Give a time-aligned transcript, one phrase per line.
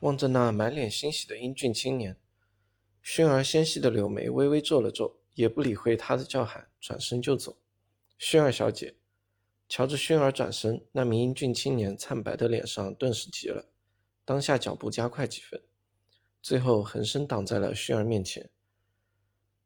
[0.00, 2.16] 望着那满脸欣喜的英俊青年，
[3.02, 7.56] 薰儿纤细的柳眉微微皱了皱，也不理会他的叫喊，转身就走。
[8.16, 8.94] 薰儿小姐，
[9.68, 13.66] 瞧着薰儿转身，那名英俊青年惨白的脸上顿时急了，
[14.24, 15.60] 当下脚步加快几分，
[16.40, 18.48] 最后横身挡在了薰儿面前。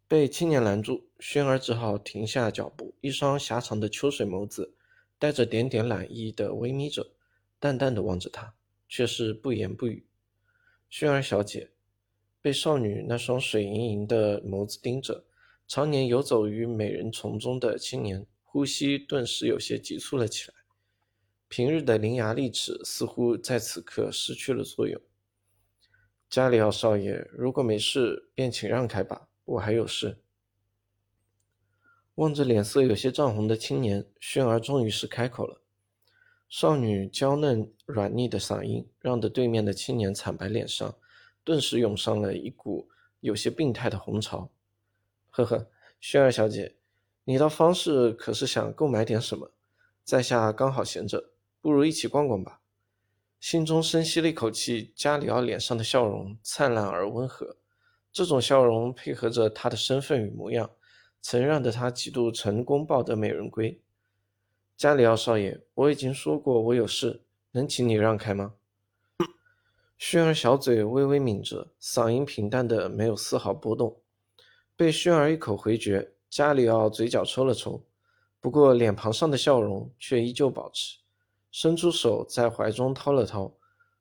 [0.08, 4.74] 被青年拦住，薰儿只好停下脚步，一双狭长的秋水眸子
[5.18, 7.12] 带着点点懒意的微眯着，
[7.58, 8.54] 淡淡的望着他，
[8.88, 10.06] 却是不言不语。
[10.92, 11.70] 薰儿小姐
[12.42, 15.24] 被少女那双水盈盈的眸子盯着，
[15.66, 20.54] 常年游走于美人丛中的青年呼吸顿时有些急促了起来，
[21.48, 25.00] 平日的伶牙俐齿似乎在此刻失去了作用。
[26.28, 30.18] 加里奥少爷，如果没事，便请让开吧，我还有事。
[32.16, 35.61] 望着脸色有些涨红的青年，薰儿终于是开口了。
[36.54, 40.94] 少女娇嫩软腻的嗓音，让得对面的青年惨白脸上
[41.42, 44.50] 顿时涌上了一股有些病态的红潮。
[45.30, 45.66] 呵呵，
[45.98, 46.76] 薰儿小姐，
[47.24, 49.50] 你到方氏可是想购买点什么？
[50.04, 51.30] 在下刚好闲着，
[51.62, 52.60] 不如一起逛逛吧。
[53.40, 57.56] 心中深吸了一口气，加里奥脸上的笑容灿烂而温和，
[58.12, 60.70] 这种笑容配合着他的身份与模样，
[61.22, 63.80] 曾让得他几度成功抱得美人归。
[64.82, 68.54] 加里奥少爷，我已经说过我有事，能请你让开吗？
[69.96, 74.00] 薰儿小嘴微微抿着，嗓音平淡的没有丝毫波动。
[74.74, 77.84] 被薰儿一口回绝，加里奥嘴角抽了抽，
[78.40, 80.98] 不过脸庞上的笑容却依旧保持，
[81.52, 83.54] 伸出手在怀中掏了掏，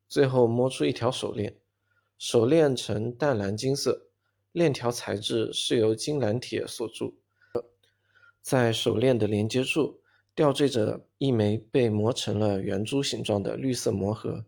[0.07, 1.55] 最后摸出一条手链，
[2.17, 4.07] 手链呈淡蓝金色，
[4.51, 7.13] 链条材质是由金蓝铁所铸，
[8.41, 10.00] 在手链的连接处。
[10.33, 14.45] 吊坠着一枚被磨成了圆珠形状的绿色魔盒，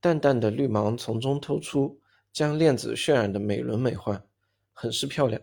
[0.00, 2.00] 淡淡的绿芒从中透出，
[2.32, 4.22] 将链子渲染的美轮美奂，
[4.72, 5.40] 很是漂亮。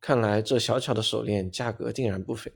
[0.00, 2.52] 看来这小巧的手链价格定然不菲。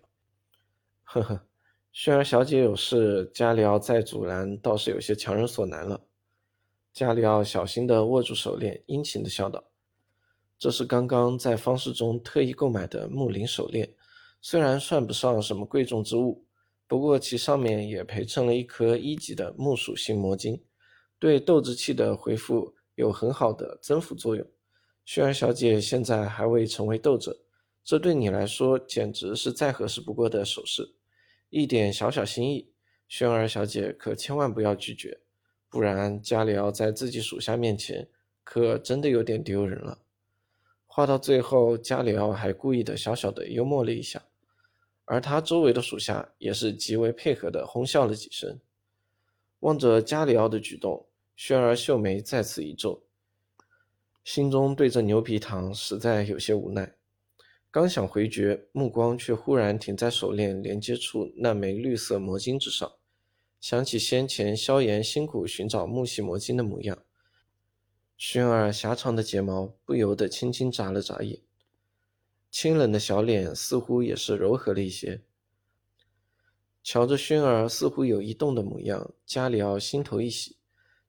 [1.03, 1.47] 呵呵，
[1.93, 6.01] 薰儿小姐有事，加里奥再阻拦倒是有些强人所难了。
[6.93, 9.65] 加里奥小心地握住手链，殷勤地笑道
[10.59, 13.93] ：“这是刚刚在方式中特意购买的木灵手链。”
[14.47, 16.45] 虽然算不上什么贵重之物，
[16.87, 20.63] 不过其上面也陪衬了一颗一级的木属性魔晶，
[21.19, 24.47] 对斗志气的恢复有很好的增幅作用。
[25.07, 27.41] 薰儿小姐现在还未成为斗者，
[27.83, 30.95] 这对你来说简直是再合适不过的首饰，
[31.49, 32.71] 一点小小心意，
[33.09, 35.21] 薰儿小姐可千万不要拒绝，
[35.71, 38.11] 不然加里奥在自己属下面前
[38.45, 40.01] 可真的有点丢人了。
[40.85, 44.23] 话到最后，加里奥还故意的小小的幽默了一下。
[45.05, 48.59] 而他周围的属下也是极为配合的，哄笑了几声。
[49.61, 51.07] 望着加里奥的举动，
[51.37, 53.03] 轩儿秀眉再次一皱，
[54.23, 56.95] 心中对着牛皮糖实在有些无奈。
[57.71, 62.93] 刚想回绝，目光却忽然停在手链连接处那枚绿色魔晶之上，
[63.61, 67.03] 想起先前萧炎辛苦寻找木系魔晶的模样，
[68.17, 71.41] 轩儿狭长的睫毛不由得轻轻眨了眨眼。
[72.55, 75.23] 清冷的小脸似乎也是柔和了一些。
[76.85, 80.57] 瞧着薰儿似乎有异动的模样，加里奥心头一喜，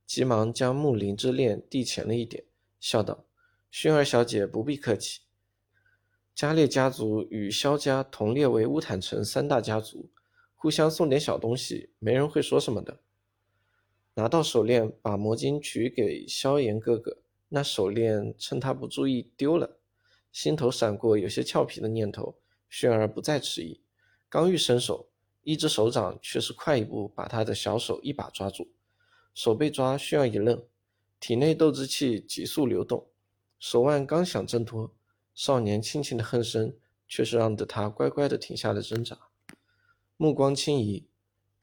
[0.08, 2.44] 急忙将木灵之链递前了一点，
[2.80, 3.28] 笑道
[3.72, 5.22] ：“薰儿小姐不必客气。
[6.34, 10.10] 加列家族与萧家同列为乌坦城三大家族，
[10.56, 13.02] 互相送点小东西，没人会说什么的。”
[14.16, 17.20] 拿到手链，把魔晶取给萧炎哥哥，
[17.50, 19.78] 那手链趁他不注意丢了。
[20.36, 22.36] 心头闪过有些俏皮的念头，
[22.70, 23.80] 薰儿不再迟疑，
[24.28, 25.08] 刚欲伸手，
[25.44, 28.68] 一只手掌却是快一步把他的小手一把抓住。
[29.34, 30.62] 手被抓，薰儿一愣，
[31.22, 33.08] 体内斗之气急速流动，
[33.60, 34.94] 手腕刚想挣脱，
[35.34, 36.76] 少年轻轻的哼声
[37.08, 39.18] 却是让得他乖乖的停下了挣扎。
[40.18, 41.08] 目光轻移，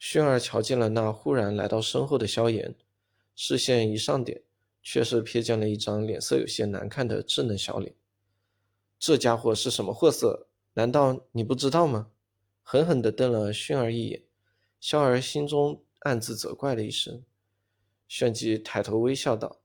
[0.00, 2.74] 薰儿瞧见了那忽然来到身后的萧炎，
[3.36, 4.40] 视线一上点，
[4.82, 7.94] 却是瞥见了一张脸色有些难看的稚嫩小脸。
[9.04, 10.46] 这家伙是什么货色？
[10.74, 12.12] 难道你不知道吗？
[12.62, 14.22] 狠狠地瞪了薰儿一眼，
[14.78, 17.24] 萧儿心中暗自责怪了一声，
[18.06, 19.60] 旋即抬头微笑道：“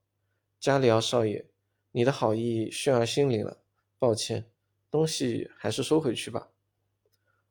[0.59, 1.45] 加里奥少爷，
[1.91, 3.59] 你的好意，薰儿心领了。
[3.99, 4.49] 抱歉，
[4.89, 6.49] 东西还是收回去吧。”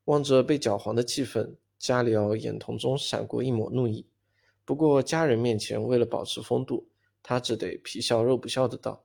[0.06, 4.08] 望着被搅黄的气氛，加里奥眼瞳中闪过一抹怒意。
[4.64, 6.88] 不过家人面前，为了保持风度，
[7.22, 9.04] 他只得皮笑肉不笑的道：“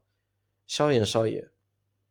[0.66, 1.48] 萧炎少爷。”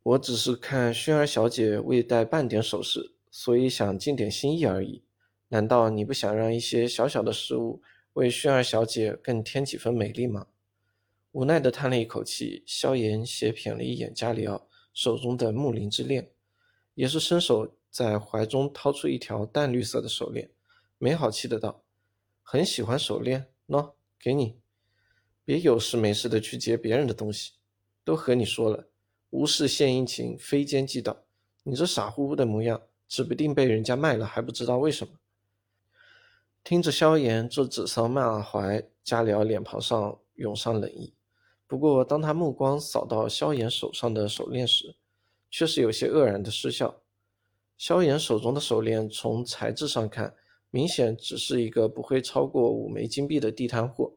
[0.03, 5.03] 我只是看薰儿小姐未带半点首饰，所以想尽点心意而已。
[5.49, 7.81] 难道你不想让一些小小的事物
[8.13, 10.47] 为薰儿小姐更添几分美丽吗？
[11.33, 16.31] 无奈地叹了一口气，萧炎斜瞥了一眼加里奥手中的木灵之链，
[16.95, 20.49] 也是伸手在怀中掏出一条淡绿色的手链，
[20.97, 21.83] 没好气的道
[22.41, 24.57] ：“很喜欢手链，喏，给你，
[25.45, 27.53] 别有事没事的去劫别人的东西。
[28.03, 28.89] 都和你说了，
[29.31, 31.23] 无事献殷勤，非奸即盗。
[31.63, 35.13] 你这傻乎乎的模样，指不定被人家卖了还不知道为什么。”
[36.63, 41.13] 听着萧炎这指桑骂槐，加里奥脸庞上涌上冷意。
[41.65, 44.95] 不过，当他目光扫到萧炎手上的手链时，
[45.49, 47.01] 却是有些愕然的失笑。
[47.77, 50.35] 萧炎手中的手链，从材质上看，
[50.69, 54.13] 明显只是一个不会超过五枚金币的地摊货，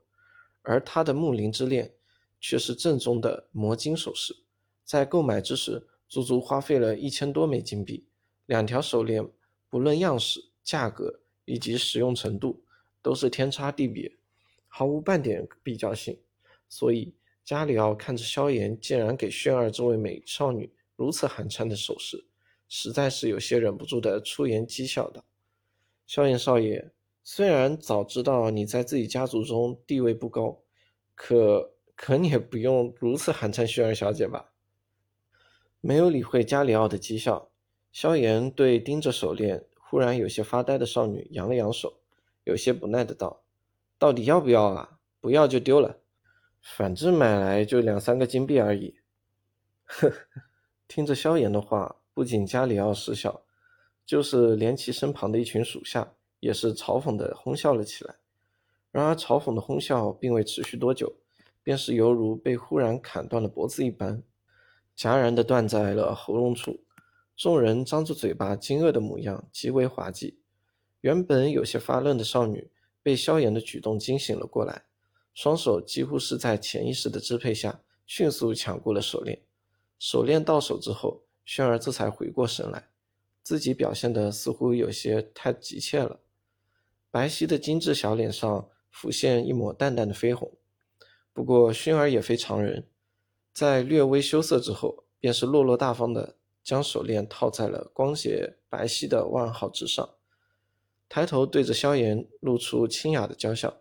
[0.63, 1.95] 而他的木灵之链，
[2.41, 4.37] 却是正宗的魔晶首饰。
[4.85, 8.05] 在购买之时，足足花费了一千多枚金币。
[8.47, 9.27] 两条手链，
[9.69, 12.63] 不论样式、价格以及使用程度，
[13.03, 14.13] 都是天差地别，
[14.69, 16.19] 毫无半点比较性。
[16.69, 17.15] 所以。
[17.45, 22.25] 加里奥看着萧炎竟然给炫儿这位美少女如此寒碜的手势，
[22.71, 25.23] 实在是有些忍不住的出言讥笑道
[26.09, 26.91] ：“萧炎少爷，
[27.23, 30.59] 虽然早知道你在自己家族中地位不高，
[31.15, 34.53] 可可你也不用如此寒碜轩儿小姐吧？”
[35.87, 37.51] 没有理会加里奥的讥笑，
[37.93, 42.01] 萧炎对盯着手链忽然有些发呆的少女扬了扬手，
[42.45, 43.43] 有些不耐的道
[44.01, 44.99] ：“到底要不要啊？
[45.21, 45.99] 不要就丢了。”
[46.65, 48.95] 反正买来就两三个金币而已。
[49.85, 50.17] 呵呵，
[50.89, 53.43] 听着萧炎的话，不仅加里奥失笑，
[54.07, 58.15] 就是连其身旁的一群属下也是嘲讽的哄笑了起来。
[58.91, 61.13] 然而，嘲讽的哄笑并未持续多久，
[61.63, 64.23] 便是犹如被忽然砍断了脖子一般，
[64.96, 66.85] 戛然的断在了喉咙处。
[67.37, 70.38] 众人张着嘴巴，惊愕的模样极为滑稽。
[71.00, 72.70] 原本有些发愣的少女，
[73.02, 74.85] 被萧炎的举动惊醒了过来。
[75.35, 79.43] 双手几乎是在潜意识的支配下，迅速抢过了手链。
[79.99, 82.88] 手链到手之后，轩儿这才回过神来，
[83.43, 86.20] 自己表现的似乎有些太急切了。
[87.11, 90.56] 白皙的精致小脸上浮现一抹淡淡的绯红。
[91.32, 92.87] 不过，轩儿也非常人，
[93.55, 96.35] 在略微羞涩之后，便是落落大方的
[96.65, 100.17] 将手链套在了光洁白皙的腕号之上，
[101.09, 103.81] 抬头对着萧炎露出清雅的娇笑。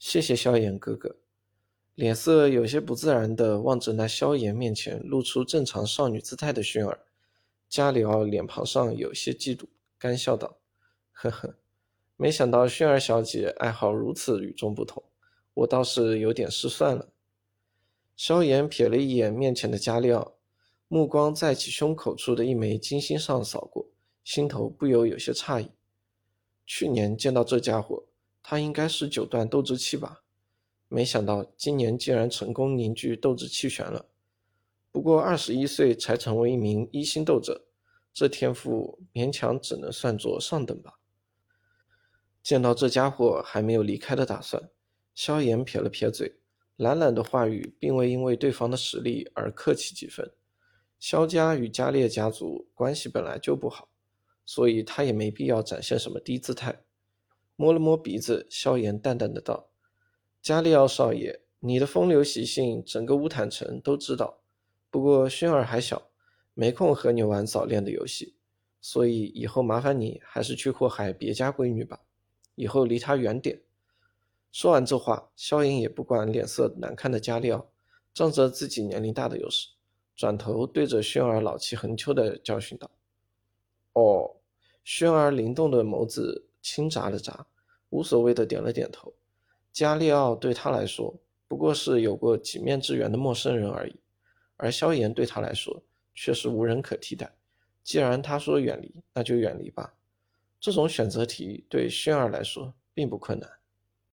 [0.00, 1.16] 谢谢萧炎哥哥，
[1.94, 6.98] 脸色有些不自然地望着那萧炎面前露出正常少女姿态的薰儿，
[7.68, 9.66] 加里奥脸庞上有些嫉妒，
[9.98, 10.58] 干笑道
[11.12, 11.54] ：“呵呵，
[12.16, 15.02] 没想到薰儿小姐爱好如此与众不同，
[15.54, 17.08] 我倒是有点失算了。”
[18.16, 20.36] 萧炎瞥了一眼面前的加里奥，
[20.88, 23.86] 目光在其胸口处的一枚金星上扫过，
[24.24, 25.70] 心头不由有些诧异。
[26.64, 28.04] 去年见到这家伙。
[28.48, 30.22] 他应该是九段斗志气吧，
[30.86, 34.06] 没想到今年竟然成功凝聚斗志气旋了。
[34.92, 37.66] 不过二十一岁才成为一名一星斗者，
[38.12, 41.00] 这天赋勉强只能算作上等吧。
[42.40, 44.70] 见到这家伙还没有离开的打算，
[45.12, 46.36] 萧炎撇了撇嘴，
[46.76, 50.30] 懒懒的话语并未因为对方的实力而客气几分。
[50.98, 53.88] 萧家与加列家族关系本来就不好，
[54.44, 56.82] 所以他也没必要展现什么低姿态。
[57.54, 59.70] 摸了摸鼻子，萧炎淡淡的道
[60.42, 64.40] ：“加利奥少爷，你的风流习性，整个乌坦城都知道。
[64.90, 66.10] 不过薰儿还小，
[66.54, 68.36] 没空和你玩早恋的游戏，
[68.80, 72.00] 所以以后麻烦你还是去祸害别家闺女吧，
[72.54, 73.62] 以后离她远点。”
[74.56, 77.68] 说完这话，萧炎也不管脸色难看的加利奥，
[78.14, 79.68] 仗着自己年龄大的优势，
[80.14, 82.90] 转头对着轩儿老气横秋的教训道
[83.92, 84.36] ：“哦。”
[84.82, 86.46] 轩儿灵动的眸子。
[86.62, 87.46] 轻眨了眨，
[87.90, 89.12] 无所谓的点了点头。
[89.74, 91.14] 加利奥对他来说
[91.46, 93.94] 不过是有过几面之缘的陌生人而已，
[94.56, 95.82] 而萧炎对他来说
[96.14, 97.30] 却是无人可替代。
[97.84, 99.94] 既然他说远离，那就远离吧。
[100.58, 103.48] 这种选择题对轩儿来说并不困难。